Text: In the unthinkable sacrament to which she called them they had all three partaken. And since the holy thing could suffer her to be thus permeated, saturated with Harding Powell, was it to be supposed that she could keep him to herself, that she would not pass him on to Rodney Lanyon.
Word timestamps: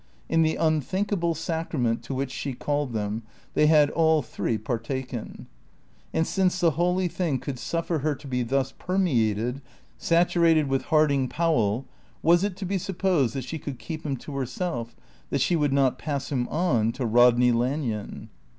In 0.27 0.41
the 0.41 0.55
unthinkable 0.55 1.35
sacrament 1.35 2.01
to 2.05 2.15
which 2.15 2.31
she 2.31 2.53
called 2.53 2.91
them 2.91 3.21
they 3.53 3.67
had 3.67 3.91
all 3.91 4.23
three 4.23 4.57
partaken. 4.57 5.45
And 6.11 6.25
since 6.25 6.59
the 6.59 6.71
holy 6.71 7.07
thing 7.07 7.37
could 7.37 7.59
suffer 7.59 7.99
her 7.99 8.15
to 8.15 8.27
be 8.27 8.41
thus 8.41 8.71
permeated, 8.71 9.61
saturated 9.99 10.67
with 10.67 10.85
Harding 10.85 11.27
Powell, 11.27 11.85
was 12.23 12.43
it 12.43 12.55
to 12.57 12.65
be 12.65 12.79
supposed 12.79 13.35
that 13.35 13.43
she 13.45 13.59
could 13.59 13.77
keep 13.77 14.03
him 14.03 14.17
to 14.25 14.35
herself, 14.37 14.95
that 15.29 15.39
she 15.39 15.55
would 15.55 15.71
not 15.71 15.99
pass 15.99 16.31
him 16.31 16.47
on 16.49 16.91
to 16.93 17.05
Rodney 17.05 17.51
Lanyon. 17.51 18.29